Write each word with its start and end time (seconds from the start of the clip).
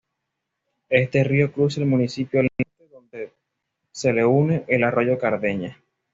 Este 0.89 1.23
río 1.23 1.51
cruza 1.53 1.79
el 1.79 1.85
municipio 1.85 2.39
al 2.39 2.47
norte, 2.57 2.87
donde 2.91 3.33
se 3.91 4.11
le 4.11 4.25
une 4.25 4.65
el 4.67 4.83
arroyo 4.83 5.19
Cardeña. 5.19 5.77